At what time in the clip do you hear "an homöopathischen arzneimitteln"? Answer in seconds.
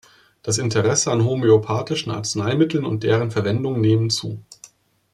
1.11-2.85